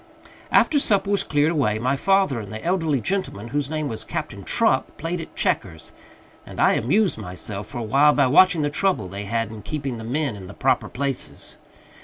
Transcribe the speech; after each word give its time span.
After 0.51 0.79
supper 0.79 1.11
was 1.11 1.23
cleared 1.23 1.51
away, 1.51 1.77
my 1.77 1.95
father 1.95 2.39
and 2.39 2.51
the 2.51 2.65
elderly 2.65 2.99
gentleman, 3.01 3.49
whose 3.49 3.69
name 3.69 3.87
was 3.87 4.03
Captain 4.03 4.43
Truck, 4.43 4.97
played 4.97 5.21
at 5.21 5.35
checkers; 5.35 5.91
and 6.43 6.59
I 6.59 6.73
amused 6.73 7.19
myself 7.19 7.67
for 7.67 7.77
a 7.77 7.83
while 7.83 8.11
by 8.13 8.25
watching 8.25 8.63
the 8.63 8.71
trouble 8.71 9.07
they 9.07 9.25
had 9.25 9.51
in 9.51 9.61
keeping 9.61 9.97
the 9.97 10.03
men 10.03 10.35
in 10.35 10.47
the 10.47 10.55
proper 10.55 10.89
places. 10.89 11.59